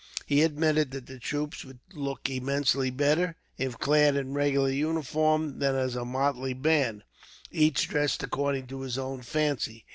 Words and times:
He 0.25 0.41
admitted 0.41 0.89
that 0.89 1.05
the 1.05 1.19
troops 1.19 1.63
would 1.63 1.77
look 1.93 2.27
immensely 2.27 2.89
better, 2.89 3.35
if 3.59 3.77
clad 3.77 4.15
in 4.15 4.33
regular 4.33 4.71
uniform; 4.71 5.59
than 5.59 5.75
as 5.75 5.95
a 5.95 6.03
motley 6.03 6.53
band, 6.55 7.03
each 7.51 7.87
dressed 7.87 8.23
according 8.23 8.65
to 8.65 8.81
his 8.81 8.97
own 8.97 9.21
fancy. 9.21 9.85